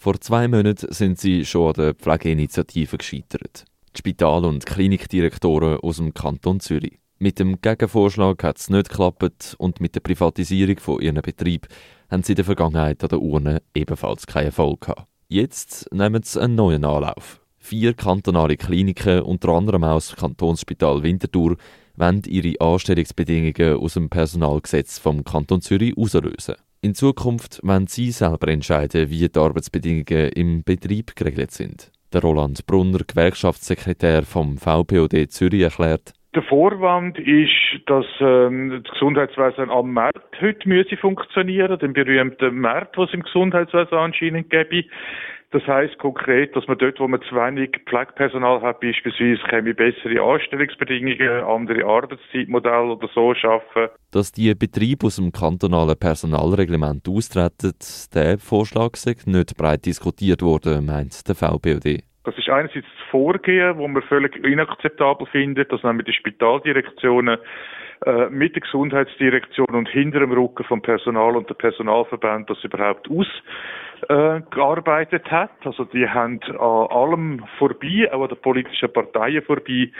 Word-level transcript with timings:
Vor 0.00 0.20
zwei 0.20 0.46
Monaten 0.46 0.92
sind 0.92 1.18
sie 1.18 1.44
schon 1.44 1.70
an 1.70 1.72
der 1.72 1.94
Pflegeinitiative 1.94 2.98
gescheitert. 2.98 3.64
Die 3.96 3.98
Spital- 3.98 4.44
und 4.44 4.64
Klinikdirektoren 4.64 5.80
aus 5.80 5.96
dem 5.96 6.14
Kanton 6.14 6.60
Zürich. 6.60 7.00
Mit 7.18 7.40
dem 7.40 7.60
Gegenvorschlag 7.60 8.44
hat 8.44 8.58
es 8.58 8.70
nicht 8.70 8.90
geklappt 8.90 9.56
und 9.58 9.80
mit 9.80 9.96
der 9.96 10.00
Privatisierung 10.00 10.78
von 10.78 11.00
ihrem 11.00 11.20
Betrieb 11.20 11.66
haben 12.12 12.22
sie 12.22 12.34
in 12.34 12.36
der 12.36 12.44
Vergangenheit 12.44 13.02
an 13.02 13.08
der 13.08 13.20
Urne 13.20 13.60
ebenfalls 13.74 14.24
keinen 14.28 14.46
Erfolg 14.46 14.82
gehabt. 14.82 15.08
Jetzt 15.26 15.92
nehmen 15.92 16.22
sie 16.22 16.40
einen 16.40 16.54
neuen 16.54 16.84
Anlauf. 16.84 17.40
Vier 17.58 17.92
kantonale 17.92 18.56
Kliniken, 18.56 19.22
unter 19.22 19.48
anderem 19.48 19.82
auch 19.82 19.96
das 19.96 20.14
Kantonsspital 20.14 21.02
Winterthur, 21.02 21.56
wollen 21.96 22.22
ihre 22.24 22.60
Anstellungsbedingungen 22.64 23.78
aus 23.78 23.94
dem 23.94 24.08
Personalgesetz 24.08 25.00
vom 25.00 25.24
Kanton 25.24 25.60
Zürich 25.60 25.98
auslösen. 25.98 26.54
In 26.80 26.94
Zukunft 26.94 27.58
wollen 27.64 27.88
sie 27.88 28.12
selber 28.12 28.46
entscheiden, 28.46 29.10
wie 29.10 29.28
die 29.28 29.38
Arbeitsbedingungen 29.38 30.30
im 30.36 30.62
Betrieb 30.62 31.16
geregelt 31.16 31.50
sind. 31.50 31.90
Der 32.12 32.22
Roland 32.22 32.66
Brunner, 32.66 33.00
Gewerkschaftssekretär 33.04 34.22
vom 34.22 34.58
VPOD 34.58 35.28
Zürich, 35.28 35.62
erklärt, 35.62 36.12
der 36.34 36.42
Vorwand 36.44 37.18
ist, 37.18 37.80
dass 37.86 38.04
ähm, 38.20 38.82
das 38.84 38.92
Gesundheitswesen 38.92 39.70
am 39.70 39.92
Markt 39.92 40.40
heute 40.40 40.68
müsse 40.68 40.96
funktionieren, 40.96 41.78
den 41.80 41.94
berühmten 41.94 42.60
Markt, 42.60 42.96
was 42.96 43.12
im 43.12 43.22
Gesundheitswesen 43.22 43.98
anscheinend 43.98 44.48
gäbe. 44.48 44.84
Das 45.50 45.66
heißt 45.66 45.96
konkret, 45.96 46.54
dass 46.54 46.66
man 46.66 46.76
dort, 46.76 47.00
wo 47.00 47.08
man 47.08 47.22
zu 47.22 47.34
wenig 47.34 47.70
Pflegepersonal 47.88 48.60
hat, 48.60 48.80
beispielsweise 48.80 49.40
käme 49.48 49.72
bessere 49.72 50.20
Anstellungsbedingungen, 50.20 51.42
andere 51.42 51.86
Arbeitszeitmodelle 51.86 52.92
oder 52.92 53.08
so 53.14 53.34
schaffen. 53.34 53.88
Dass 54.10 54.30
die 54.30 54.54
Betriebe 54.54 55.06
aus 55.06 55.16
dem 55.16 55.32
kantonalen 55.32 55.98
Personalreglement 55.98 57.08
austreten, 57.08 57.72
der 58.14 58.36
Vorschlag 58.38 58.96
sei 58.96 59.14
nicht 59.24 59.56
breit 59.56 59.86
diskutiert 59.86 60.42
worden, 60.42 60.84
meint 60.84 61.26
der 61.26 61.34
VBOD. 61.34 62.02
Das 62.24 62.36
ist 62.36 62.50
einerseits 62.50 62.84
das 62.84 63.10
Vorgehen, 63.10 63.78
wo 63.78 63.88
man 63.88 64.02
völlig 64.02 64.36
inakzeptabel 64.44 65.26
findet, 65.28 65.72
dass 65.72 65.82
nämlich 65.82 66.08
die 66.08 66.12
Spitaldirektionen 66.12 67.38
äh, 68.04 68.28
mit 68.28 68.54
der 68.54 68.60
Gesundheitsdirektion 68.60 69.70
und 69.70 69.88
hinter 69.88 70.20
dem 70.20 70.32
Rücken 70.32 70.64
vom 70.64 70.82
Personal 70.82 71.36
und 71.36 71.48
der 71.48 71.54
Personalverband 71.54 72.50
das 72.50 72.62
überhaupt 72.62 73.08
ausgearbeitet 73.08 73.42
äh, 74.08 74.40
hat. 75.30 75.50
Also 75.64 75.84
die 75.84 76.08
haben 76.08 76.40
an 76.42 76.56
allem 76.58 77.44
vorbei, 77.58 78.08
auch 78.12 78.22
an 78.22 78.28
den 78.28 78.40
politischen 78.40 78.92
Parteien 78.92 79.42
vorbei, 79.42 79.90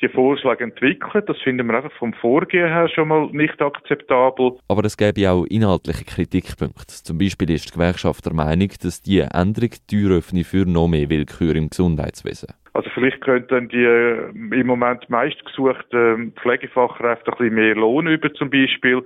die 0.00 0.08
Vorschläge 0.08 0.64
entwickelt. 0.64 1.28
Das 1.28 1.38
finden 1.38 1.66
wir 1.66 1.76
einfach 1.76 1.92
vom 1.98 2.12
Vorgehen 2.14 2.68
her 2.68 2.88
schon 2.88 3.08
mal 3.08 3.28
nicht 3.32 3.60
akzeptabel. 3.60 4.58
Aber 4.68 4.84
es 4.84 4.96
gäbe 4.96 5.30
auch 5.30 5.44
inhaltliche 5.44 6.04
Kritikpunkte. 6.04 6.86
Zum 6.86 7.18
Beispiel 7.18 7.50
ist 7.50 7.70
die 7.70 7.74
Gewerkschaft 7.74 8.26
der 8.26 8.34
Meinung, 8.34 8.68
dass 8.82 9.02
die 9.02 9.20
Änderung 9.20 9.70
die 9.70 9.86
Tür 9.86 10.18
öffne 10.18 10.44
für 10.44 10.66
noch 10.66 10.88
mehr 10.88 11.08
Willkür 11.08 11.54
im 11.56 11.70
Gesundheitswesen. 11.70 12.48
Also 12.76 12.90
vielleicht 12.92 13.22
könnten 13.22 13.68
die 13.70 13.84
äh, 13.84 14.28
im 14.34 14.66
Moment 14.66 15.08
meistgesuchten 15.08 16.32
Pflegefachkräfte 16.32 17.32
ein 17.32 17.38
bisschen 17.38 17.54
mehr 17.54 17.74
Lohn 17.74 18.06
über 18.06 18.32
zum 18.34 18.50
Beispiel. 18.50 19.02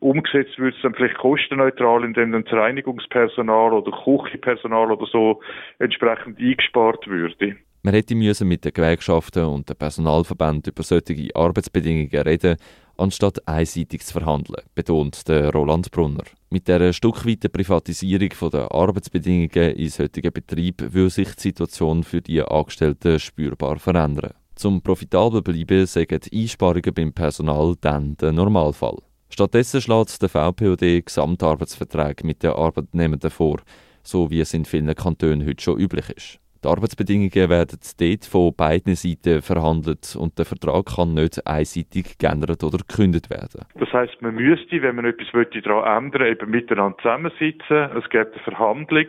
Umgesetzt 0.00 0.58
wird 0.58 0.74
es 0.74 0.82
dann 0.82 0.94
vielleicht 0.94 1.16
kostenneutral, 1.16 2.04
indem 2.04 2.32
dann 2.32 2.44
das 2.44 2.52
Reinigungspersonal 2.52 3.72
oder 3.72 3.90
Küchenpersonal 4.04 4.92
oder 4.92 5.06
so 5.06 5.40
entsprechend 5.78 6.38
eingespart 6.38 7.06
würde. 7.06 7.56
Man 7.82 7.94
hätte 7.94 8.14
müssen 8.14 8.48
mit 8.48 8.64
den 8.64 8.72
Gewerkschaften 8.72 9.44
und 9.44 9.68
den 9.68 9.76
Personalverbänden 9.76 10.72
über 10.72 10.82
solche 10.82 11.30
Arbeitsbedingungen 11.34 12.22
reden, 12.22 12.56
anstatt 12.98 13.46
einseitig 13.46 14.04
zu 14.04 14.18
verhandeln, 14.18 14.62
betont 14.74 15.28
der 15.28 15.52
Roland 15.52 15.90
Brunner. 15.90 16.24
Mit 16.50 16.68
der 16.68 16.92
stückweiten 16.92 17.50
Privatisierung 17.50 18.50
der 18.50 18.72
Arbeitsbedingungen 18.72 19.76
in 19.76 19.88
solchen 19.88 20.32
Betrieben 20.32 20.92
will 20.92 21.10
sich 21.10 21.34
die 21.36 21.42
Situation 21.42 22.02
für 22.02 22.20
die 22.20 22.42
Angestellten 22.42 23.18
spürbar 23.18 23.78
verändern. 23.78 24.34
Zum 24.56 24.82
profitabel 24.82 25.42
bleiben 25.42 25.86
sagen 25.86 26.20
Einsparungen 26.32 26.94
beim 26.94 27.12
Personal 27.12 27.74
dann 27.80 28.16
der 28.16 28.32
Normalfall. 28.32 28.98
Stattdessen 29.28 29.80
schlägt 29.80 30.22
der 30.22 30.28
VPOD 30.28 31.04
Gesamtarbeitsverträge 31.04 32.26
mit 32.26 32.42
den 32.42 32.52
Arbeitnehmenden 32.52 33.30
vor, 33.30 33.60
so 34.02 34.30
wie 34.30 34.40
es 34.40 34.54
in 34.54 34.64
vielen 34.64 34.94
Kantonen 34.94 35.46
heute 35.46 35.62
schon 35.62 35.78
üblich 35.78 36.10
ist. 36.10 36.40
Die 36.66 36.72
Arbeitsbedingungen 36.72 37.48
werden 37.48 37.78
dort 38.00 38.24
von 38.24 38.52
beiden 38.56 38.96
Seiten 38.96 39.40
verhandelt 39.40 40.16
und 40.18 40.36
der 40.36 40.44
Vertrag 40.44 40.96
kann 40.96 41.14
nicht 41.14 41.46
einseitig 41.46 42.18
geändert 42.18 42.64
oder 42.64 42.78
gekündigt 42.78 43.30
werden. 43.30 43.66
Das 43.78 43.92
heißt, 43.92 44.20
man 44.20 44.34
müsste, 44.34 44.82
wenn 44.82 44.96
man 44.96 45.04
etwas 45.04 45.28
daran 45.62 46.06
ändern 46.06 46.26
eben 46.26 46.50
miteinander 46.50 46.98
zusammensitzen. 46.98 47.96
Es 47.96 48.10
gibt 48.10 48.34
eine 48.34 48.42
Verhandlung 48.42 49.06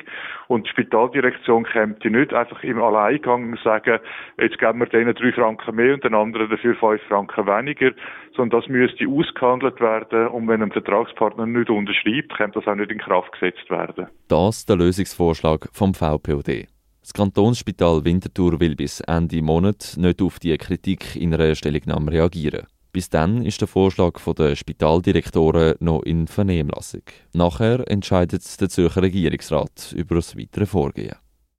und 0.49 0.67
die 0.67 0.69
Spitaldirektion 0.69 1.63
käme 1.63 1.95
nicht 2.03 2.31
einfach 2.31 2.63
im 2.63 2.79
Alleingang 2.79 3.57
sagen, 3.63 4.01
jetzt 4.37 4.59
geben 4.59 4.77
wir 4.77 4.85
denen 4.85 5.15
drei 5.15 5.31
Franken 5.31 5.75
mehr 5.75 5.95
und 5.95 6.03
den 6.03 6.13
anderen 6.13 6.51
dafür 6.51 6.75
fünf 6.75 7.01
Franken 7.07 7.47
weniger, 7.47 7.89
sondern 8.35 8.61
das 8.61 8.69
müsste 8.69 9.07
ausgehandelt 9.07 9.81
werden 9.81 10.27
und 10.27 10.47
wenn 10.47 10.61
ein 10.61 10.71
Vertragspartner 10.71 11.47
nicht 11.47 11.71
unterschreibt, 11.71 12.37
kann 12.37 12.51
das 12.51 12.67
auch 12.67 12.75
nicht 12.75 12.91
in 12.91 12.99
Kraft 12.99 13.31
gesetzt 13.31 13.67
werden. 13.71 14.05
Das 14.27 14.57
ist 14.57 14.69
der 14.69 14.75
Lösungsvorschlag 14.75 15.69
vom 15.73 15.95
VPOD. 15.95 16.67
Das 17.07 17.13
Kantonsspital 17.13 18.03
Winterthur 18.03 18.59
will 18.59 18.75
bis 18.75 18.99
Ende 18.99 19.41
Monat 19.41 19.93
nicht 19.95 20.21
auf 20.21 20.39
die 20.39 20.57
Kritik 20.57 21.15
in 21.15 21.33
einer 21.33 21.55
Stellungnahme 21.55 22.11
reagieren. 22.11 22.67
Bis 22.91 23.09
dann 23.09 23.45
ist 23.45 23.61
der 23.61 23.69
Vorschlag 23.69 24.19
der 24.37 24.57
Spitaldirektoren 24.57 25.75
noch 25.79 26.03
in 26.03 26.27
Vernehmlassung. 26.27 27.03
Nachher 27.31 27.89
entscheidet 27.89 28.59
der 28.59 28.67
Zürcher 28.67 29.03
Regierungsrat 29.03 29.93
über 29.95 30.15
das 30.15 30.35
weitere 30.35 30.65
Vorgehen. 30.65 31.15